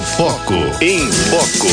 Foco. 0.00 0.54
Em 0.80 1.10
Foco. 1.28 1.68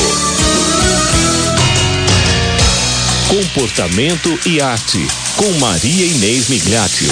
Comportamento 3.26 4.38
e 4.46 4.60
arte. 4.60 4.98
Com 5.36 5.50
Maria 5.58 6.06
Inês 6.06 6.48
Migliaccio. 6.50 7.10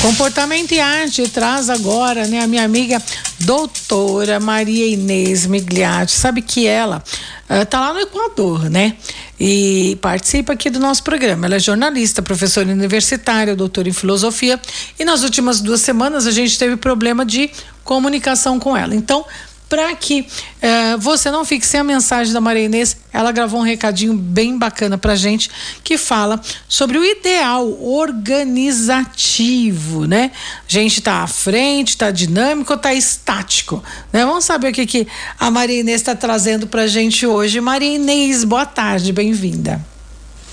Comportamento 0.00 0.72
e 0.72 0.80
arte 0.80 1.28
traz 1.28 1.70
agora, 1.70 2.26
né, 2.26 2.40
a 2.40 2.48
minha 2.48 2.64
amiga 2.64 3.00
doutora 3.38 4.40
Maria 4.40 4.84
Inês 4.88 5.46
Migliaccio. 5.46 6.18
Sabe 6.18 6.42
que 6.42 6.66
ela 6.66 7.04
uh, 7.48 7.64
tá 7.64 7.78
lá 7.78 7.94
no 7.94 8.00
Equador, 8.00 8.68
né? 8.68 8.96
E 9.38 9.96
participa 10.02 10.54
aqui 10.54 10.70
do 10.70 10.80
nosso 10.80 11.04
programa. 11.04 11.46
Ela 11.46 11.56
é 11.56 11.60
jornalista, 11.60 12.20
professora 12.20 12.68
universitária, 12.68 13.54
doutora 13.54 13.88
em 13.88 13.92
filosofia. 13.92 14.60
E 14.98 15.04
nas 15.04 15.22
últimas 15.22 15.60
duas 15.60 15.82
semanas 15.82 16.26
a 16.26 16.32
gente 16.32 16.58
teve 16.58 16.76
problema 16.76 17.24
de 17.24 17.48
comunicação 17.84 18.58
com 18.58 18.76
ela. 18.76 18.94
Então, 18.94 19.24
para 19.72 19.96
que 19.96 20.26
eh, 20.60 20.98
você 20.98 21.30
não 21.30 21.46
fique 21.46 21.66
sem 21.66 21.80
a 21.80 21.84
mensagem 21.84 22.30
da 22.30 22.42
Maria 22.42 22.66
Inês, 22.66 22.94
ela 23.10 23.32
gravou 23.32 23.60
um 23.60 23.62
recadinho 23.62 24.12
bem 24.12 24.58
bacana 24.58 24.98
para 24.98 25.16
gente 25.16 25.50
que 25.82 25.96
fala 25.96 26.38
sobre 26.68 26.98
o 26.98 27.04
ideal 27.04 27.82
organizativo, 27.82 30.04
né? 30.04 30.30
A 30.68 30.70
gente 30.70 30.98
está 30.98 31.22
à 31.22 31.26
frente, 31.26 31.88
está 31.88 32.10
dinâmico 32.10 32.74
está 32.74 32.92
estático, 32.92 33.82
né? 34.12 34.26
Vamos 34.26 34.44
saber 34.44 34.72
o 34.72 34.74
que, 34.74 34.84
que 34.84 35.08
a 35.40 35.50
Maria 35.50 35.80
Inês 35.80 36.02
está 36.02 36.14
trazendo 36.14 36.66
para 36.66 36.86
gente 36.86 37.26
hoje. 37.26 37.58
Maria 37.58 37.94
Inês, 37.94 38.44
boa 38.44 38.66
tarde, 38.66 39.10
bem-vinda. 39.10 39.82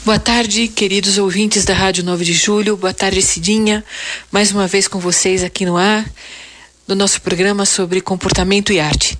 Boa 0.06 0.18
tarde, 0.18 0.70
queridos 0.70 1.18
ouvintes 1.18 1.66
da 1.66 1.74
Rádio 1.74 2.06
9 2.06 2.24
de 2.24 2.32
Julho. 2.32 2.78
Boa 2.78 2.94
tarde, 2.94 3.22
Cidinha. 3.22 3.84
Mais 4.32 4.54
uma 4.54 4.66
vez 4.66 4.88
com 4.88 4.98
vocês 4.98 5.44
aqui 5.44 5.66
no 5.66 5.76
ar 5.76 6.10
no 6.90 6.96
nosso 6.96 7.22
programa 7.22 7.68
sobre 7.68 8.02
comportamento 8.02 8.74
e 8.74 8.80
arte. 8.80 9.16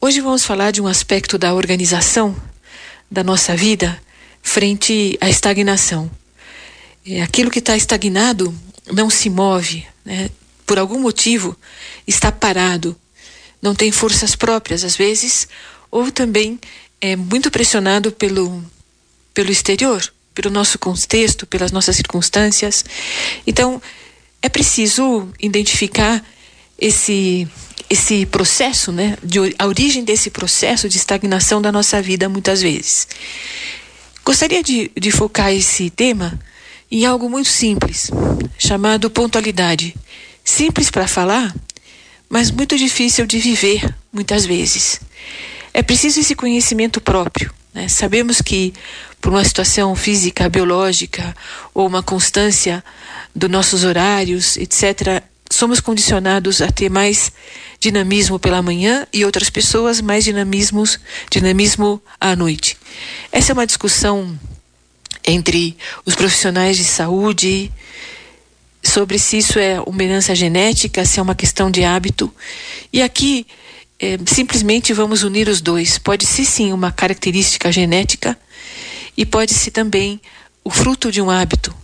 Hoje 0.00 0.20
vamos 0.20 0.44
falar 0.44 0.70
de 0.70 0.80
um 0.80 0.86
aspecto 0.86 1.36
da 1.36 1.52
organização 1.52 2.36
da 3.10 3.24
nossa 3.24 3.56
vida 3.56 4.00
frente 4.40 5.18
à 5.20 5.28
estagnação. 5.28 6.08
É, 7.04 7.20
aquilo 7.20 7.50
que 7.50 7.58
está 7.58 7.76
estagnado 7.76 8.54
não 8.92 9.10
se 9.10 9.28
move, 9.28 9.84
né? 10.04 10.30
por 10.64 10.78
algum 10.78 11.00
motivo 11.00 11.56
está 12.06 12.30
parado, 12.30 12.96
não 13.60 13.74
tem 13.74 13.90
forças 13.90 14.36
próprias 14.36 14.84
às 14.84 14.94
vezes, 14.94 15.48
ou 15.90 16.12
também 16.12 16.60
é 17.00 17.16
muito 17.16 17.50
pressionado 17.50 18.12
pelo, 18.12 18.64
pelo 19.34 19.50
exterior, 19.50 20.00
pelo 20.32 20.48
nosso 20.48 20.78
contexto, 20.78 21.44
pelas 21.44 21.72
nossas 21.72 21.96
circunstâncias. 21.96 22.84
Então, 23.44 23.82
é 24.40 24.48
preciso 24.48 25.28
identificar 25.40 26.24
esse 26.78 27.48
esse 27.88 28.24
processo, 28.26 28.90
né, 28.90 29.16
de, 29.22 29.38
a 29.58 29.66
origem 29.66 30.04
desse 30.04 30.30
processo 30.30 30.88
de 30.88 30.96
estagnação 30.96 31.60
da 31.60 31.70
nossa 31.70 32.00
vida 32.00 32.28
muitas 32.28 32.62
vezes. 32.62 33.06
Gostaria 34.24 34.62
de, 34.62 34.90
de 34.98 35.10
focar 35.10 35.52
esse 35.52 35.90
tema 35.90 36.38
em 36.90 37.04
algo 37.04 37.28
muito 37.28 37.48
simples, 37.48 38.10
chamado 38.58 39.10
pontualidade. 39.10 39.94
Simples 40.42 40.90
para 40.90 41.06
falar, 41.06 41.54
mas 42.28 42.50
muito 42.50 42.76
difícil 42.76 43.26
de 43.26 43.38
viver 43.38 43.94
muitas 44.12 44.46
vezes. 44.46 45.00
É 45.72 45.82
preciso 45.82 46.20
esse 46.20 46.34
conhecimento 46.34 47.00
próprio. 47.00 47.52
Né? 47.72 47.88
Sabemos 47.88 48.40
que, 48.40 48.72
por 49.20 49.32
uma 49.32 49.44
situação 49.44 49.94
física, 49.94 50.48
biológica, 50.48 51.36
ou 51.74 51.86
uma 51.86 52.02
constância 52.02 52.82
dos 53.34 53.50
nossos 53.50 53.84
horários, 53.84 54.56
etc., 54.56 55.22
somos 55.50 55.80
condicionados 55.80 56.60
a 56.60 56.70
ter 56.70 56.90
mais 56.90 57.32
dinamismo 57.78 58.38
pela 58.38 58.62
manhã 58.62 59.06
e 59.12 59.24
outras 59.24 59.50
pessoas 59.50 60.00
mais 60.00 60.24
dinamismos, 60.24 60.98
dinamismo 61.30 62.02
à 62.20 62.34
noite. 62.34 62.76
Essa 63.30 63.52
é 63.52 63.54
uma 63.54 63.66
discussão 63.66 64.38
entre 65.24 65.76
os 66.04 66.14
profissionais 66.14 66.76
de 66.76 66.84
saúde 66.84 67.72
sobre 68.82 69.18
se 69.18 69.38
isso 69.38 69.58
é 69.58 69.80
uma 69.80 70.02
herança 70.02 70.34
genética, 70.34 71.04
se 71.04 71.18
é 71.18 71.22
uma 71.22 71.34
questão 71.34 71.70
de 71.70 71.84
hábito. 71.84 72.32
E 72.92 73.00
aqui 73.00 73.46
é, 73.98 74.18
simplesmente 74.26 74.92
vamos 74.92 75.22
unir 75.22 75.48
os 75.48 75.60
dois. 75.60 75.98
Pode 75.98 76.26
ser 76.26 76.44
sim 76.44 76.72
uma 76.72 76.92
característica 76.92 77.72
genética 77.72 78.38
e 79.16 79.24
pode 79.24 79.54
ser 79.54 79.70
também 79.70 80.20
o 80.62 80.70
fruto 80.70 81.10
de 81.10 81.20
um 81.22 81.30
hábito. 81.30 81.74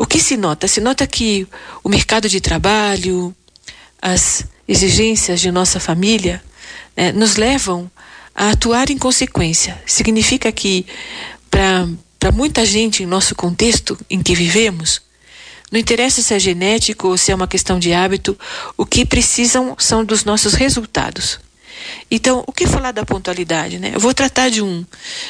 O 0.00 0.06
que 0.06 0.18
se 0.18 0.34
nota? 0.34 0.66
Se 0.66 0.80
nota 0.80 1.06
que 1.06 1.46
o 1.84 1.88
mercado 1.90 2.26
de 2.26 2.40
trabalho, 2.40 3.36
as 4.00 4.46
exigências 4.66 5.42
de 5.42 5.52
nossa 5.52 5.78
família 5.78 6.42
né, 6.96 7.12
nos 7.12 7.36
levam 7.36 7.90
a 8.34 8.48
atuar 8.48 8.88
em 8.88 8.96
consequência. 8.96 9.78
Significa 9.84 10.50
que, 10.50 10.86
para 11.50 12.32
muita 12.32 12.64
gente 12.64 13.02
em 13.02 13.06
nosso 13.06 13.34
contexto 13.34 13.98
em 14.08 14.22
que 14.22 14.34
vivemos, 14.34 15.02
não 15.70 15.78
interessa 15.78 16.22
se 16.22 16.32
é 16.32 16.38
genético 16.38 17.08
ou 17.08 17.18
se 17.18 17.30
é 17.30 17.34
uma 17.34 17.46
questão 17.46 17.78
de 17.78 17.92
hábito, 17.92 18.38
o 18.78 18.86
que 18.86 19.04
precisam 19.04 19.76
são 19.78 20.02
dos 20.02 20.24
nossos 20.24 20.54
resultados. 20.54 21.38
Então, 22.10 22.42
o 22.46 22.52
que 22.52 22.66
falar 22.66 22.92
da 22.92 23.04
pontualidade? 23.04 23.78
Né? 23.78 23.92
Eu 23.94 24.00
vou 24.00 24.14
tratar 24.14 24.48
de 24.48 24.62
um 24.62 24.82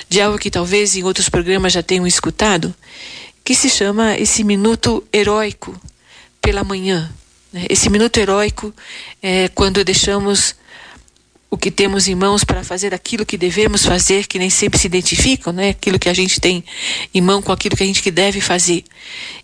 de 0.09 0.20
algo 0.20 0.38
que 0.38 0.50
talvez 0.50 0.94
em 0.94 1.03
outros 1.03 1.28
programas 1.28 1.72
já 1.72 1.82
tenham 1.82 2.06
escutado, 2.06 2.72
que 3.50 3.55
se 3.56 3.69
chama 3.69 4.16
esse 4.16 4.44
minuto 4.44 5.03
heróico 5.12 5.75
pela 6.41 6.62
manhã. 6.62 7.12
Né? 7.53 7.66
Esse 7.69 7.91
minuto 7.91 8.16
heróico 8.16 8.72
é 9.21 9.49
quando 9.49 9.83
deixamos 9.83 10.55
o 11.50 11.59
que 11.59 11.69
temos 11.69 12.06
em 12.06 12.15
mãos 12.15 12.44
para 12.44 12.62
fazer 12.62 12.94
aquilo 12.94 13.27
que 13.27 13.37
devemos 13.37 13.84
fazer, 13.84 14.28
que 14.28 14.39
nem 14.39 14.49
sempre 14.49 14.78
se 14.78 14.87
identificam, 14.87 15.53
né? 15.53 15.71
Aquilo 15.71 15.99
que 15.99 16.09
a 16.09 16.15
gente 16.15 16.41
tem 16.41 16.62
em 17.12 17.21
mão 17.21 17.43
com 17.43 17.50
aquilo 17.50 17.75
que 17.77 17.83
a 17.83 17.87
gente 17.87 18.05
que 18.05 18.12
deve 18.12 18.41
fazer. 18.41 18.84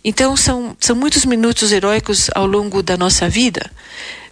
Então 0.01 0.37
são, 0.37 0.73
são 0.79 0.95
muitos 0.95 1.25
minutos 1.25 1.73
heróicos 1.73 2.29
ao 2.33 2.47
longo 2.47 2.81
da 2.81 2.95
nossa 2.95 3.27
vida, 3.27 3.69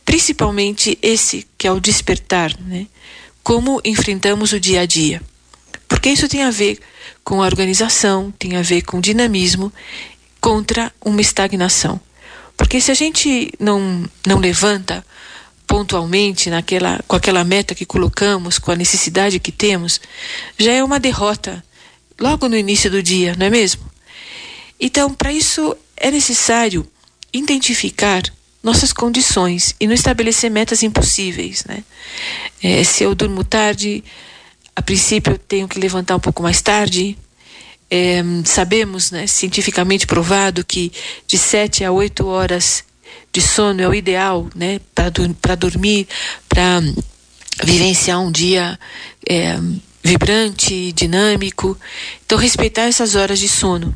principalmente 0.05 0.97
esse 1.01 1.45
que 1.57 1.67
é 1.67 1.71
o 1.73 1.81
despertar, 1.81 2.57
né? 2.61 2.87
Como 3.43 3.81
enfrentamos 3.83 4.53
o 4.53 4.59
dia 4.59 4.79
a 4.79 4.85
dia. 4.85 5.21
Porque 5.85 6.09
isso 6.09 6.29
tem 6.29 6.43
a 6.43 6.49
ver 6.49 6.79
com 7.25 7.41
a 7.41 7.45
organização, 7.45 8.31
tem 8.37 8.55
a 8.55 8.61
ver 8.61 8.83
com 8.83 9.01
dinamismo 9.01 9.73
contra 10.39 10.93
uma 11.03 11.19
estagnação. 11.19 11.99
Porque 12.55 12.79
se 12.79 12.91
a 12.91 12.93
gente 12.93 13.51
não, 13.59 14.07
não 14.25 14.39
levanta 14.39 15.03
pontualmente 15.65 16.51
naquela, 16.51 17.03
com 17.07 17.15
aquela 17.15 17.43
meta 17.43 17.73
que 17.73 17.85
colocamos, 17.85 18.59
com 18.59 18.71
a 18.71 18.75
necessidade 18.75 19.39
que 19.39 19.51
temos, 19.51 19.99
já 20.57 20.71
é 20.71 20.83
uma 20.83 20.99
derrota 20.99 21.65
logo 22.19 22.47
no 22.47 22.55
início 22.55 22.91
do 22.91 23.01
dia, 23.01 23.35
não 23.35 23.47
é 23.47 23.49
mesmo? 23.49 23.83
Então, 24.79 25.11
para 25.11 25.33
isso 25.33 25.75
é 25.97 26.11
necessário 26.11 26.87
identificar 27.33 28.21
nossas 28.61 28.93
condições 28.93 29.75
e 29.79 29.87
não 29.87 29.95
estabelecer 29.95 30.51
metas 30.51 30.83
impossíveis, 30.83 31.63
né? 31.65 31.83
É, 32.61 32.83
se 32.83 33.03
eu 33.03 33.15
durmo 33.15 33.43
tarde, 33.43 34.03
a 34.75 34.81
princípio 34.81 35.33
eu 35.33 35.37
tenho 35.37 35.67
que 35.67 35.79
levantar 35.79 36.15
um 36.15 36.19
pouco 36.19 36.43
mais 36.43 36.61
tarde. 36.61 37.17
É, 37.89 38.21
sabemos, 38.43 39.11
né, 39.11 39.27
cientificamente 39.27 40.07
provado, 40.07 40.65
que 40.65 40.91
de 41.27 41.37
7 41.37 41.83
a 41.83 41.91
8 41.91 42.25
horas 42.25 42.83
de 43.31 43.41
sono 43.41 43.81
é 43.81 43.87
o 43.87 43.93
ideal 43.93 44.49
né, 44.55 44.81
para 44.93 45.55
dormir, 45.55 46.07
para 46.49 46.81
vivenciar 47.63 48.19
um 48.19 48.31
dia 48.31 48.77
é, 49.29 49.57
vibrante, 50.03 50.91
dinâmico. 50.91 51.77
Então, 52.25 52.37
respeitar 52.37 52.83
essas 52.83 53.15
horas 53.15 53.39
de 53.39 53.47
sono. 53.47 53.95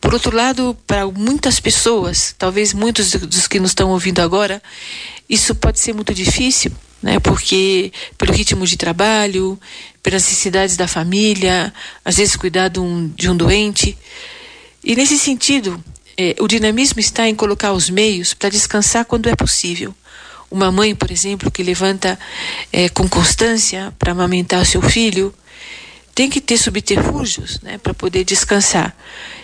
Por 0.00 0.14
outro 0.14 0.34
lado, 0.34 0.76
para 0.86 1.06
muitas 1.06 1.58
pessoas, 1.58 2.34
talvez 2.38 2.72
muitos 2.72 3.10
dos 3.12 3.48
que 3.48 3.58
nos 3.58 3.70
estão 3.70 3.90
ouvindo 3.90 4.20
agora, 4.20 4.62
isso 5.28 5.54
pode 5.54 5.80
ser 5.80 5.92
muito 5.94 6.14
difícil, 6.14 6.70
né? 7.02 7.18
Porque 7.18 7.92
pelo 8.16 8.32
ritmo 8.32 8.66
de 8.66 8.76
trabalho, 8.76 9.58
pelas 10.02 10.22
necessidades 10.22 10.76
da 10.76 10.86
família, 10.86 11.72
às 12.04 12.16
vezes 12.16 12.36
cuidar 12.36 12.68
de 12.68 12.78
um, 12.78 13.08
de 13.08 13.28
um 13.28 13.36
doente. 13.36 13.96
E 14.84 14.94
nesse 14.94 15.18
sentido, 15.18 15.82
é, 16.16 16.36
o 16.38 16.46
dinamismo 16.46 17.00
está 17.00 17.28
em 17.28 17.34
colocar 17.34 17.72
os 17.72 17.90
meios 17.90 18.32
para 18.32 18.48
descansar 18.48 19.04
quando 19.04 19.28
é 19.28 19.34
possível. 19.34 19.94
Uma 20.50 20.70
mãe, 20.70 20.94
por 20.94 21.10
exemplo, 21.10 21.50
que 21.50 21.62
levanta 21.62 22.18
é, 22.72 22.88
com 22.88 23.08
constância 23.08 23.92
para 23.98 24.12
amamentar 24.12 24.64
seu 24.64 24.80
filho, 24.80 25.34
tem 26.16 26.30
que 26.30 26.40
ter 26.40 26.56
subterfúgios 26.56 27.60
né, 27.60 27.76
para 27.76 27.92
poder 27.92 28.24
descansar. 28.24 28.96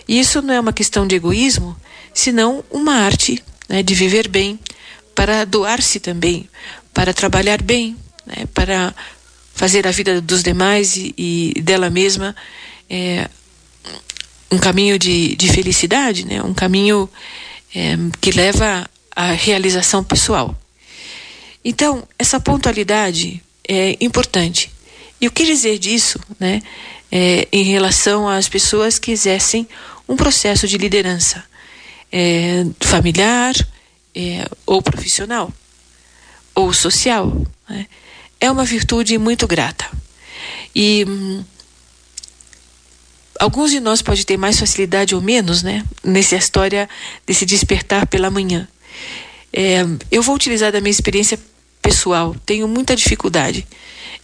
E 0.08 0.18
isso 0.18 0.40
não 0.40 0.54
é 0.54 0.58
uma 0.58 0.72
questão 0.72 1.06
de 1.06 1.14
egoísmo, 1.14 1.76
senão 2.14 2.64
uma 2.70 2.94
arte 2.94 3.44
né, 3.68 3.82
de 3.82 3.94
viver 3.94 4.26
bem, 4.26 4.58
para 5.14 5.44
doar-se 5.44 6.00
também, 6.00 6.48
para 6.94 7.12
trabalhar 7.12 7.60
bem, 7.60 7.94
né, 8.24 8.46
para 8.54 8.94
fazer 9.54 9.86
a 9.86 9.90
vida 9.90 10.18
dos 10.22 10.42
demais 10.42 10.96
e, 10.96 11.14
e 11.18 11.60
dela 11.60 11.90
mesma 11.90 12.34
é, 12.88 13.28
um 14.50 14.56
caminho 14.56 14.98
de, 14.98 15.36
de 15.36 15.48
felicidade, 15.52 16.24
né, 16.24 16.42
um 16.42 16.54
caminho 16.54 17.06
é, 17.74 17.98
que 18.18 18.30
leva 18.30 18.88
à 19.14 19.32
realização 19.32 20.02
pessoal. 20.02 20.58
Então, 21.62 22.08
essa 22.18 22.40
pontualidade 22.40 23.42
é 23.68 23.94
importante. 24.00 24.70
E 25.22 25.28
o 25.28 25.30
que 25.30 25.44
dizer 25.44 25.78
disso, 25.78 26.18
né, 26.40 26.60
é, 27.10 27.46
em 27.52 27.62
relação 27.62 28.28
às 28.28 28.48
pessoas 28.48 28.98
que 28.98 29.12
exercem 29.12 29.68
um 30.08 30.16
processo 30.16 30.66
de 30.66 30.76
liderança 30.76 31.44
é, 32.10 32.66
familiar 32.80 33.54
é, 34.12 34.44
ou 34.66 34.82
profissional 34.82 35.52
ou 36.52 36.72
social? 36.72 37.40
Né? 37.68 37.86
É 38.40 38.50
uma 38.50 38.64
virtude 38.64 39.16
muito 39.16 39.46
grata. 39.46 39.88
E 40.74 41.04
hum, 41.06 41.44
alguns 43.38 43.70
de 43.70 43.78
nós 43.78 44.02
podem 44.02 44.24
ter 44.24 44.36
mais 44.36 44.58
facilidade 44.58 45.14
ou 45.14 45.20
menos, 45.20 45.62
né, 45.62 45.84
nessa 46.02 46.34
história 46.34 46.88
desse 47.24 47.46
despertar 47.46 48.08
pela 48.08 48.28
manhã. 48.28 48.66
É, 49.52 49.84
eu 50.10 50.20
vou 50.20 50.34
utilizar 50.34 50.72
da 50.72 50.80
minha 50.80 50.90
experiência 50.90 51.38
pessoal. 51.80 52.34
Tenho 52.44 52.66
muita 52.66 52.96
dificuldade 52.96 53.64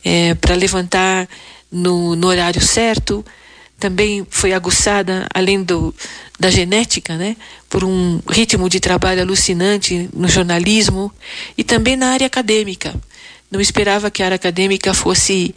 é, 0.04 0.34
para 0.34 0.54
levantar 0.54 1.28
no, 1.70 2.14
no, 2.16 2.26
horário 2.26 2.60
certo. 2.60 3.24
Também 3.78 4.26
foi 4.28 4.52
aguçada, 4.52 5.26
além 5.32 5.62
do, 5.62 5.94
da 6.38 6.50
genética, 6.50 7.16
né, 7.16 7.36
por 7.68 7.84
um 7.84 8.20
ritmo 8.28 8.68
de 8.68 8.80
trabalho 8.80 9.22
alucinante 9.22 10.08
no 10.12 10.28
jornalismo 10.28 11.12
e 11.56 11.62
também 11.62 11.96
na 11.96 12.08
área 12.10 12.26
acadêmica. 12.26 12.94
Não 13.50 13.60
esperava 13.60 14.10
que 14.10 14.22
a 14.22 14.26
área 14.26 14.36
acadêmica 14.36 14.92
fosse 14.92 15.54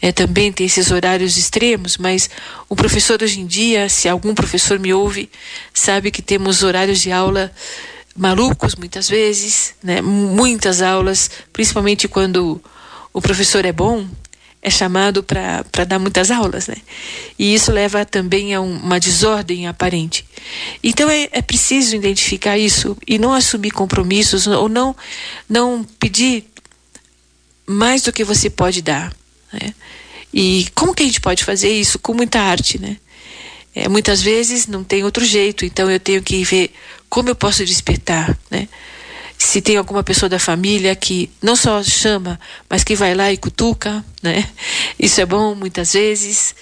é, 0.00 0.10
também 0.12 0.50
ter 0.50 0.64
esses 0.64 0.90
horários 0.90 1.36
extremos, 1.36 1.98
mas 1.98 2.30
o 2.68 2.76
professor 2.76 3.22
hoje 3.22 3.40
em 3.40 3.46
dia, 3.46 3.88
se 3.88 4.08
algum 4.08 4.34
professor 4.34 4.78
me 4.78 4.94
ouve, 4.94 5.28
sabe 5.72 6.10
que 6.10 6.22
temos 6.22 6.62
horários 6.62 7.00
de 7.00 7.12
aula 7.12 7.52
malucos 8.16 8.76
muitas 8.76 9.08
vezes, 9.08 9.74
né? 9.82 10.00
muitas 10.00 10.80
aulas, 10.80 11.30
principalmente 11.52 12.08
quando 12.08 12.62
o 13.14 13.22
professor 13.22 13.64
é 13.64 13.72
bom, 13.72 14.06
é 14.60 14.68
chamado 14.68 15.22
para 15.22 15.84
dar 15.86 15.98
muitas 16.00 16.30
aulas, 16.30 16.66
né? 16.66 16.76
E 17.38 17.54
isso 17.54 17.70
leva 17.70 18.04
também 18.04 18.54
a 18.54 18.60
um, 18.60 18.76
uma 18.76 18.98
desordem 18.98 19.68
aparente. 19.68 20.26
Então 20.82 21.08
é, 21.08 21.28
é 21.30 21.40
preciso 21.40 21.94
identificar 21.94 22.58
isso 22.58 22.96
e 23.06 23.16
não 23.16 23.32
assumir 23.32 23.70
compromissos 23.70 24.46
ou 24.48 24.68
não, 24.68 24.96
não 25.48 25.86
pedir 26.00 26.44
mais 27.66 28.02
do 28.02 28.12
que 28.12 28.24
você 28.24 28.50
pode 28.50 28.82
dar. 28.82 29.14
Né? 29.52 29.72
E 30.32 30.66
como 30.74 30.94
que 30.94 31.02
a 31.02 31.06
gente 31.06 31.20
pode 31.20 31.44
fazer 31.44 31.70
isso? 31.70 31.98
Com 31.98 32.14
muita 32.14 32.40
arte, 32.40 32.80
né? 32.80 32.96
É, 33.74 33.88
muitas 33.88 34.22
vezes 34.22 34.66
não 34.66 34.82
tem 34.82 35.04
outro 35.04 35.24
jeito, 35.24 35.64
então 35.64 35.90
eu 35.90 36.00
tenho 36.00 36.22
que 36.22 36.42
ver 36.42 36.72
como 37.08 37.28
eu 37.28 37.34
posso 37.34 37.64
despertar, 37.64 38.36
né? 38.50 38.68
Se 39.36 39.60
tem 39.60 39.76
alguma 39.76 40.02
pessoa 40.02 40.28
da 40.28 40.38
família 40.38 40.94
que 40.94 41.30
não 41.42 41.56
só 41.56 41.82
chama, 41.82 42.38
mas 42.68 42.84
que 42.84 42.94
vai 42.94 43.14
lá 43.14 43.32
e 43.32 43.36
cutuca, 43.36 44.04
né? 44.22 44.48
Isso 44.98 45.20
é 45.20 45.26
bom 45.26 45.54
muitas 45.54 45.92
vezes. 45.92 46.54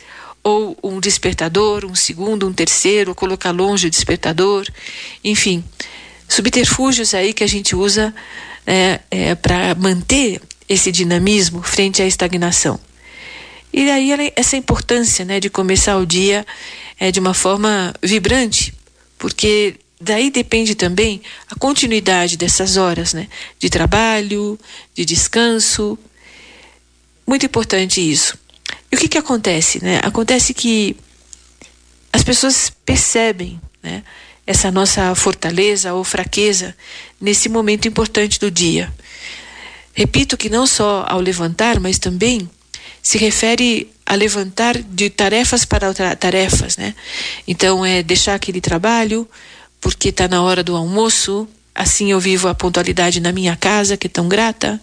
Ou 0.42 0.76
um 0.82 0.98
despertador, 0.98 1.84
um 1.84 1.94
segundo, 1.94 2.48
um 2.48 2.52
terceiro, 2.52 3.14
colocar 3.14 3.52
longe 3.52 3.86
o 3.86 3.90
despertador, 3.90 4.66
enfim, 5.22 5.62
subterfúgios 6.28 7.14
aí 7.14 7.32
que 7.32 7.44
a 7.44 7.46
gente 7.46 7.76
usa 7.76 8.12
é, 8.66 9.00
é, 9.10 9.34
para 9.36 9.74
manter 9.76 10.40
esse 10.69 10.90
dinamismo 10.90 11.62
frente 11.62 12.02
à 12.02 12.06
estagnação. 12.06 12.80
E 13.72 13.86
daí 13.86 14.32
essa 14.36 14.56
importância 14.56 15.24
né, 15.24 15.40
de 15.40 15.48
começar 15.48 15.96
o 15.96 16.06
dia 16.06 16.46
é, 16.98 17.10
de 17.10 17.20
uma 17.20 17.34
forma 17.34 17.94
vibrante, 18.02 18.74
porque 19.19 19.76
daí 20.02 20.31
depende 20.31 20.75
também 20.75 21.22
a 21.50 21.54
continuidade 21.54 22.37
dessas 22.37 22.76
horas 22.76 23.14
né, 23.14 23.28
de 23.58 23.70
trabalho, 23.70 24.58
de 24.94 25.04
descanso. 25.04 25.99
Muito 27.26 27.46
importante 27.46 28.00
isso. 28.00 28.37
E 28.90 28.96
o 28.96 28.99
que, 28.99 29.08
que 29.08 29.19
acontece? 29.19 29.82
Né? 29.82 30.00
Acontece 30.02 30.52
que 30.52 30.96
as 32.12 32.22
pessoas 32.22 32.70
percebem 32.84 33.60
né, 33.82 34.02
essa 34.46 34.70
nossa 34.70 35.14
fortaleza 35.14 35.94
ou 35.94 36.05
fraqueza 36.05 36.76
nesse 37.20 37.48
momento 37.48 37.87
importante 37.87 38.38
do 38.38 38.50
dia. 38.50 38.93
Repito 39.94 40.37
que 40.37 40.50
não 40.50 40.66
só 40.66 41.06
ao 41.08 41.20
levantar, 41.20 41.78
mas 41.78 41.98
também 41.98 42.48
se 43.00 43.19
refere 43.19 43.90
a 44.05 44.14
levantar 44.14 44.76
de 44.78 45.10
tarefas 45.10 45.64
para 45.64 45.93
tarefas, 46.16 46.76
né? 46.76 46.94
Então 47.46 47.84
é 47.84 48.02
deixar 48.02 48.34
aquele 48.34 48.60
trabalho 48.60 49.28
porque 49.82 50.08
está 50.08 50.26
na 50.29 50.43
hora 50.43 50.62
do 50.62 50.75
almoço. 50.75 51.46
Assim 51.75 52.12
eu 52.12 52.20
vivo 52.20 52.49
a 52.49 52.55
pontualidade 52.55 53.20
na 53.20 53.32
minha 53.32 53.56
casa, 53.56 53.96
que 53.96 54.06
é 54.06 54.11
tão 54.11 54.29
grata. 54.29 54.81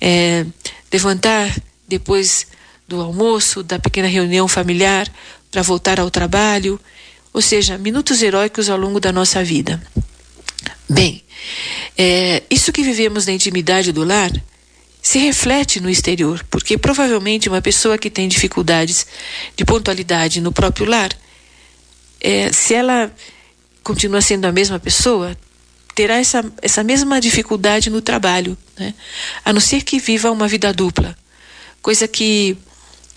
É, 0.00 0.46
levantar 0.90 1.54
depois 1.86 2.46
do 2.88 3.00
almoço, 3.00 3.62
da 3.62 3.78
pequena 3.78 4.08
reunião 4.08 4.46
familiar, 4.48 5.12
para 5.50 5.60
voltar 5.60 5.98
ao 5.98 6.10
trabalho. 6.10 6.80
Ou 7.32 7.42
seja, 7.42 7.76
minutos 7.76 8.22
heróicos 8.22 8.70
ao 8.70 8.78
longo 8.78 9.00
da 9.00 9.12
nossa 9.12 9.42
vida. 9.42 9.82
Bem, 10.88 11.22
é, 11.98 12.42
isso 12.48 12.72
que 12.72 12.82
vivemos 12.82 13.26
na 13.26 13.32
intimidade 13.32 13.92
do 13.92 14.04
lar 14.04 14.30
se 15.02 15.18
reflete 15.18 15.80
no 15.80 15.88
exterior, 15.88 16.44
porque 16.50 16.76
provavelmente 16.76 17.48
uma 17.48 17.62
pessoa 17.62 17.96
que 17.96 18.10
tem 18.10 18.28
dificuldades 18.28 19.06
de 19.56 19.64
pontualidade 19.64 20.40
no 20.40 20.52
próprio 20.52 20.86
lar, 20.86 21.10
é, 22.20 22.52
se 22.52 22.74
ela 22.74 23.10
continua 23.82 24.20
sendo 24.20 24.46
a 24.46 24.52
mesma 24.52 24.78
pessoa, 24.78 25.36
terá 25.94 26.16
essa, 26.16 26.44
essa 26.62 26.82
mesma 26.82 27.20
dificuldade 27.20 27.90
no 27.90 28.00
trabalho, 28.00 28.56
né? 28.78 28.94
a 29.44 29.52
não 29.52 29.60
ser 29.60 29.82
que 29.82 29.98
viva 29.98 30.30
uma 30.30 30.48
vida 30.48 30.72
dupla, 30.72 31.16
coisa 31.82 32.06
que 32.06 32.56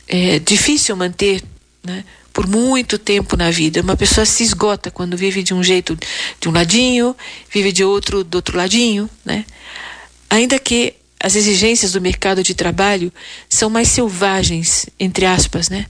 é 0.07 0.39
difícil 0.39 0.95
manter 0.95 1.43
né? 1.83 2.03
por 2.33 2.47
muito 2.47 2.97
tempo 2.97 3.37
na 3.37 3.51
vida. 3.51 3.81
Uma 3.81 3.95
pessoa 3.95 4.25
se 4.25 4.43
esgota 4.43 4.89
quando 4.89 5.15
vive 5.15 5.43
de 5.43 5.53
um 5.53 5.63
jeito, 5.63 5.97
de 6.41 6.49
um 6.49 6.51
ladinho, 6.51 7.15
vive 7.49 7.71
de 7.71 7.83
outro, 7.83 8.23
do 8.23 8.35
outro 8.35 8.57
ladinho, 8.57 9.07
né? 9.23 9.45
Ainda 10.29 10.57
que 10.57 10.95
as 11.19 11.35
exigências 11.35 11.91
do 11.91 12.01
mercado 12.01 12.41
de 12.41 12.55
trabalho 12.55 13.13
são 13.47 13.69
mais 13.69 13.87
selvagens, 13.89 14.87
entre 14.99 15.27
aspas, 15.27 15.69
né? 15.69 15.85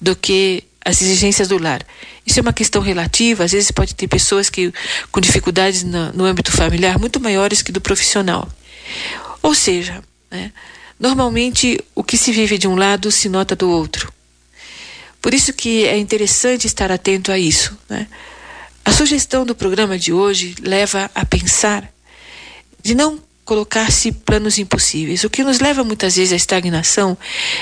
Do 0.00 0.16
que 0.16 0.64
as 0.84 1.00
exigências 1.00 1.48
do 1.48 1.58
lar. 1.58 1.84
Isso 2.26 2.38
é 2.38 2.42
uma 2.42 2.52
questão 2.52 2.82
relativa, 2.82 3.44
às 3.44 3.52
vezes 3.52 3.70
pode 3.70 3.94
ter 3.94 4.08
pessoas 4.08 4.50
que 4.50 4.72
com 5.10 5.20
dificuldades 5.20 5.82
no, 5.82 6.12
no 6.12 6.24
âmbito 6.24 6.52
familiar 6.52 6.98
muito 6.98 7.20
maiores 7.20 7.62
que 7.62 7.72
do 7.72 7.80
profissional. 7.80 8.48
Ou 9.42 9.54
seja, 9.54 10.02
né, 10.30 10.52
normalmente 10.98 11.78
o 11.94 12.02
que 12.04 12.16
se 12.16 12.32
vive 12.32 12.58
de 12.58 12.68
um 12.68 12.74
lado 12.74 13.10
se 13.10 13.28
nota 13.28 13.56
do 13.56 13.68
outro. 13.68 14.12
Por 15.20 15.32
isso 15.32 15.52
que 15.52 15.84
é 15.84 15.96
interessante 15.96 16.66
estar 16.66 16.90
atento 16.90 17.30
a 17.30 17.38
isso. 17.38 17.76
Né? 17.88 18.08
A 18.84 18.90
sugestão 18.90 19.46
do 19.46 19.54
programa 19.54 19.96
de 19.96 20.12
hoje 20.12 20.56
leva 20.60 21.08
a 21.14 21.24
pensar 21.24 21.88
de 22.82 22.94
não 22.94 23.20
colocar-se 23.44 24.10
planos 24.10 24.58
impossíveis. 24.58 25.22
O 25.22 25.30
que 25.30 25.44
nos 25.44 25.60
leva 25.60 25.84
muitas 25.84 26.16
vezes 26.16 26.32
à 26.32 26.36
estagnação 26.36 27.16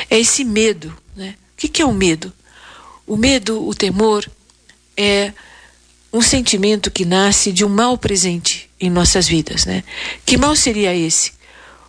é 0.08 0.18
esse 0.18 0.44
medo. 0.44 0.96
Né? 1.14 1.34
O 1.52 1.68
que 1.68 1.82
é 1.82 1.84
o 1.84 1.92
medo? 1.92 2.32
O 3.10 3.16
medo, 3.16 3.66
o 3.66 3.74
temor, 3.74 4.24
é 4.96 5.32
um 6.12 6.22
sentimento 6.22 6.92
que 6.92 7.04
nasce 7.04 7.50
de 7.50 7.64
um 7.64 7.68
mal 7.68 7.98
presente 7.98 8.70
em 8.80 8.88
nossas 8.88 9.26
vidas. 9.26 9.64
Né? 9.64 9.82
Que 10.24 10.36
mal 10.36 10.54
seria 10.54 10.94
esse? 10.94 11.32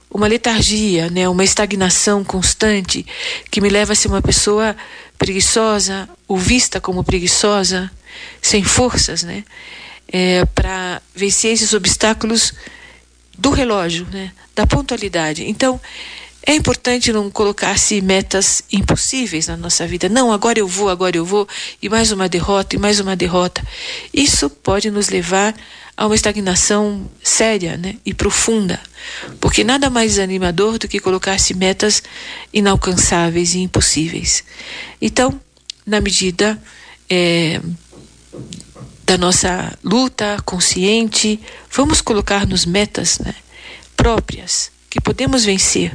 Uma 0.10 0.26
letargia, 0.26 1.12
né? 1.12 1.30
uma 1.30 1.44
estagnação 1.44 2.24
constante 2.24 3.06
que 3.52 3.62
me 3.62 3.70
leva 3.70 3.94
a 3.94 3.96
ser 3.96 4.08
uma 4.08 4.20
pessoa 4.20 4.76
preguiçosa 5.16 6.10
ou 6.28 6.38
vista 6.38 6.82
como 6.82 7.04
preguiçosa, 7.04 7.92
sem 8.42 8.64
forças, 8.64 9.22
né? 9.22 9.44
É, 10.12 10.44
para 10.46 11.04
vencer 11.14 11.54
esses 11.54 11.72
obstáculos 11.74 12.52
do 13.38 13.52
relógio, 13.52 14.08
né? 14.12 14.32
Da 14.56 14.66
pontualidade. 14.66 15.48
Então, 15.48 15.80
é 16.44 16.56
importante 16.56 17.14
não 17.14 17.30
colocar-se 17.30 18.02
metas 18.02 18.64
impossíveis 18.72 19.48
na 19.48 19.56
nossa 19.56 19.86
vida. 19.86 20.10
Não, 20.10 20.32
agora 20.32 20.60
eu 20.60 20.68
vou, 20.68 20.90
agora 20.90 21.16
eu 21.16 21.26
vou, 21.26 21.48
e 21.82 21.88
mais 21.88 22.12
uma 22.12 22.28
derrota, 22.28 22.76
e 22.76 22.80
mais 22.80 23.00
uma 23.00 23.16
derrota. 23.16 23.66
Isso 24.14 24.50
pode 24.50 24.90
nos 24.90 25.10
levar 25.10 25.56
a 25.96 26.08
uma 26.08 26.16
estagnação 26.16 27.08
séria 27.22 27.78
né, 27.78 27.96
e 28.04 28.14
profunda, 28.14 28.80
porque 29.40 29.64
nada 29.64 29.90
mais 29.90 30.18
animador 30.18 30.80
do 30.80 30.88
que 30.88 31.00
colocar-se 31.00 31.54
metas 31.54 32.02
inalcançáveis 32.52 33.54
e 33.54 33.60
impossíveis. 33.60 34.44
Então, 35.00 35.40
na 35.86 36.02
medida 36.02 36.60
é, 37.08 37.62
da 39.06 39.16
nossa 39.18 39.78
luta 39.84 40.38
consciente, 40.44 41.40
vamos 41.72 42.02
colocar-nos 42.02 42.66
metas 42.66 43.20
né, 43.20 43.36
próprias 43.96 44.72
que 44.90 45.00
podemos 45.00 45.46
vencer. 45.46 45.94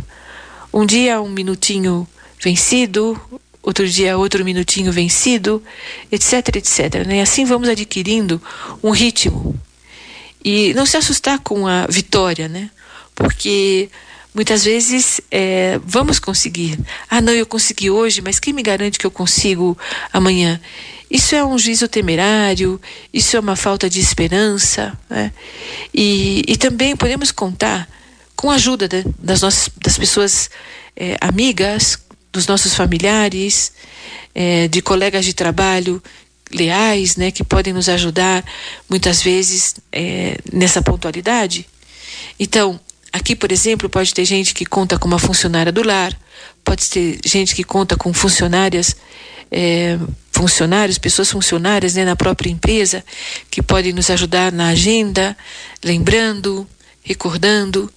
Um 0.72 0.84
dia 0.84 1.20
um 1.20 1.28
minutinho 1.28 2.06
vencido, 2.42 3.20
outro 3.62 3.88
dia 3.88 4.16
outro 4.16 4.44
minutinho 4.44 4.92
vencido, 4.92 5.62
etc, 6.10 6.56
etc. 6.56 7.06
Né? 7.06 7.20
Assim 7.20 7.44
vamos 7.44 7.68
adquirindo 7.68 8.40
um 8.82 8.90
ritmo, 8.90 9.58
e 10.44 10.72
não 10.74 10.86
se 10.86 10.96
assustar 10.96 11.40
com 11.40 11.66
a 11.66 11.86
vitória, 11.86 12.48
né? 12.48 12.70
porque 13.16 13.88
muitas 14.32 14.64
vezes 14.64 15.20
é, 15.30 15.80
vamos 15.82 16.20
conseguir. 16.20 16.78
Ah, 17.08 17.20
não, 17.20 17.32
eu 17.32 17.46
consegui 17.46 17.90
hoje, 17.90 18.20
mas 18.20 18.38
quem 18.38 18.52
me 18.52 18.62
garante 18.62 18.98
que 18.98 19.06
eu 19.06 19.10
consigo 19.10 19.76
amanhã? 20.12 20.60
Isso 21.10 21.34
é 21.34 21.44
um 21.44 21.58
juízo 21.58 21.88
temerário, 21.88 22.80
isso 23.12 23.36
é 23.36 23.40
uma 23.40 23.56
falta 23.56 23.88
de 23.88 23.98
esperança. 23.98 24.96
Né? 25.08 25.32
E, 25.94 26.44
e 26.46 26.56
também 26.56 26.94
podemos 26.94 27.32
contar 27.32 27.88
com 28.36 28.50
a 28.50 28.54
ajuda 28.54 28.86
de, 28.86 29.04
das, 29.18 29.40
nossas, 29.40 29.70
das 29.82 29.98
pessoas 29.98 30.50
é, 30.94 31.16
amigas, 31.20 31.98
dos 32.32 32.46
nossos 32.46 32.74
familiares, 32.74 33.72
é, 34.34 34.68
de 34.68 34.82
colegas 34.82 35.24
de 35.24 35.32
trabalho 35.32 36.02
leais, 36.52 37.16
né, 37.16 37.30
que 37.30 37.42
podem 37.42 37.72
nos 37.72 37.88
ajudar 37.88 38.44
muitas 38.88 39.22
vezes 39.22 39.74
é, 39.90 40.38
nessa 40.52 40.80
pontualidade. 40.82 41.66
Então, 42.38 42.78
aqui, 43.12 43.34
por 43.34 43.50
exemplo, 43.50 43.88
pode 43.88 44.12
ter 44.12 44.24
gente 44.24 44.54
que 44.54 44.64
conta 44.64 44.98
com 44.98 45.08
uma 45.08 45.18
funcionária 45.18 45.72
do 45.72 45.82
lar, 45.82 46.16
pode 46.62 46.88
ter 46.88 47.18
gente 47.24 47.54
que 47.54 47.64
conta 47.64 47.96
com 47.96 48.12
funcionárias, 48.12 48.94
é, 49.50 49.98
funcionários, 50.30 50.98
pessoas 50.98 51.30
funcionárias 51.30 51.94
né, 51.94 52.04
na 52.04 52.14
própria 52.14 52.50
empresa, 52.50 53.04
que 53.50 53.62
podem 53.62 53.92
nos 53.92 54.10
ajudar 54.10 54.52
na 54.52 54.68
agenda, 54.68 55.36
lembrando, 55.82 56.66
recordando. 57.02 57.90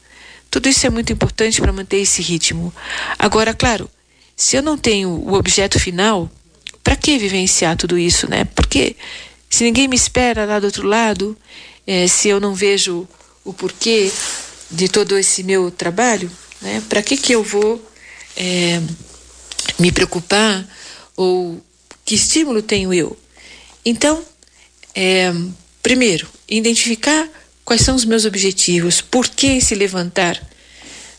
Tudo 0.50 0.68
isso 0.68 0.86
é 0.86 0.90
muito 0.90 1.14
importante 1.14 1.62
para 1.62 1.72
manter 1.72 1.98
esse 1.98 2.22
ritmo. 2.22 2.74
Agora, 3.18 3.54
claro, 3.54 3.90
se 4.36 4.56
eu 4.56 4.64
não 4.64 4.78
tenho 4.78 5.10
o 5.10 5.34
objeto 5.34 5.80
final, 5.80 6.30
para 6.84 6.96
que 6.96 7.18
vivenciar 7.18 7.78
tudo 7.78 7.98
isso, 7.98 8.30
né? 8.30 8.46
Porque 8.56 8.96
se 9.50 9.64
ninguém 9.64 9.88
me 9.88 9.96
espera 9.96 10.46
lá 10.46 10.60
do 10.60 10.66
outro 10.66 10.88
lado, 10.88 11.38
é, 11.86 12.08
se 12.08 12.30
eu 12.30 12.40
não 12.40 12.54
vejo 12.54 13.08
o 13.44 13.54
porquê 13.54 14.12
de 14.72 14.88
todo 14.88 15.18
esse 15.18 15.44
meu 15.44 15.70
trabalho, 15.72 16.32
né? 16.62 16.82
Para 16.88 17.02
que 17.02 17.18
que 17.18 17.34
eu 17.34 17.44
vou 17.44 17.84
é, 18.36 18.82
me 19.78 19.92
preocupar 19.92 20.68
ou 21.16 21.62
que 22.06 22.16
estímulo 22.16 22.62
tenho 22.62 22.94
eu? 22.94 23.18
Então, 23.86 24.24
é, 24.96 25.34
primeiro, 25.82 26.28
identificar 26.48 27.28
quais 27.70 27.84
são 27.84 27.96
os 27.96 28.04
meus 28.04 28.26
objetivos, 28.26 29.00
por 29.00 29.28
que 29.28 29.62
se 29.62 29.76
levantar 29.76 30.42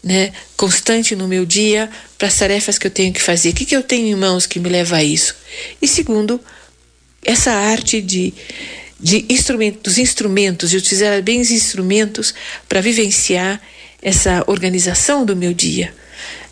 né, 0.03 0.33
constante 0.57 1.15
no 1.15 1.29
meu 1.29 1.47
dia 1.47 1.89
para 2.19 2.27
as 2.27 2.37
tarefas 2.37 2.77
que 2.77 2.89
eu 2.89 2.91
tenho 2.91 3.13
que 3.13 3.23
fazer. 3.23 3.51
O 3.51 3.55
que, 3.55 3.65
que 3.65 3.77
eu 3.77 3.85
tenho 3.85 4.09
em 4.09 4.17
mãos 4.17 4.47
que 4.47 4.59
me 4.59 4.69
leva 4.69 4.97
a 4.97 5.05
isso? 5.05 5.37
E 5.81 5.87
segundo, 5.87 6.41
essa 7.25 7.53
arte 7.53 8.03
de, 8.03 8.35
de 8.99 9.27
instrumentos, 9.29 9.81
dos 9.81 9.99
instrumentos, 9.99 10.71
de 10.71 10.79
utilizar 10.79 11.23
bem 11.23 11.41
os 11.41 11.53
instrumentos 11.53 12.35
para 12.69 12.81
vivenciar 12.81 13.63
essa 14.03 14.43
organização 14.49 15.25
do 15.25 15.37
meu 15.37 15.55
dia. 15.55 15.95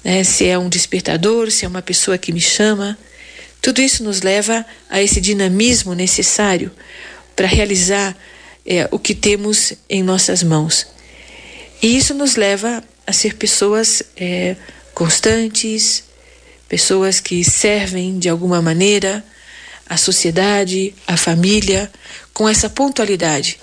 Né? 0.04 0.22
Se 0.22 0.46
é 0.46 0.56
um 0.56 0.68
despertador, 0.68 1.50
se 1.50 1.64
é 1.64 1.68
uma 1.68 1.82
pessoa 1.82 2.16
que 2.16 2.30
me 2.30 2.40
chama. 2.40 2.96
Tudo 3.60 3.82
isso 3.82 4.04
nos 4.04 4.22
leva 4.22 4.64
a 4.88 5.02
esse 5.02 5.20
dinamismo 5.20 5.92
necessário 5.92 6.70
para 7.34 7.48
realizar 7.48 8.16
é, 8.68 8.86
o 8.90 8.98
que 8.98 9.14
temos 9.14 9.72
em 9.88 10.02
nossas 10.02 10.42
mãos. 10.42 10.86
E 11.80 11.96
isso 11.96 12.12
nos 12.12 12.36
leva 12.36 12.84
a 13.06 13.12
ser 13.14 13.36
pessoas 13.36 14.02
é, 14.14 14.56
constantes, 14.92 16.04
pessoas 16.68 17.18
que 17.18 17.42
servem 17.42 18.18
de 18.18 18.28
alguma 18.28 18.60
maneira 18.60 19.24
a 19.88 19.96
sociedade, 19.96 20.94
a 21.06 21.16
família, 21.16 21.90
com 22.34 22.46
essa 22.46 22.68
pontualidade. 22.68 23.58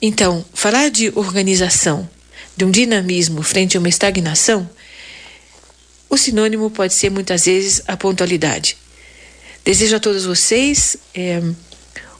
Então, 0.00 0.42
falar 0.54 0.88
de 0.88 1.12
organização, 1.14 2.08
de 2.56 2.64
um 2.64 2.70
dinamismo 2.70 3.42
frente 3.42 3.76
a 3.76 3.80
uma 3.80 3.90
estagnação, 3.90 4.68
o 6.08 6.16
sinônimo 6.16 6.70
pode 6.70 6.94
ser 6.94 7.10
muitas 7.10 7.44
vezes 7.44 7.82
a 7.86 7.94
pontualidade. 7.94 8.78
Desejo 9.62 9.96
a 9.96 10.00
todos 10.00 10.24
vocês 10.24 10.96
é, 11.14 11.42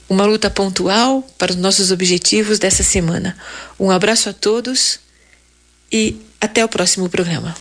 uma 0.08 0.24
luta 0.24 0.48
pontual 0.48 1.22
para 1.36 1.52
os 1.52 1.56
nossos 1.56 1.90
objetivos 1.90 2.58
dessa 2.58 2.82
semana. 2.82 3.36
Um 3.78 3.90
abraço 3.90 4.28
a 4.28 4.32
todos 4.32 5.00
e 5.90 6.16
até 6.40 6.64
o 6.64 6.68
próximo 6.68 7.08
programa. 7.08 7.54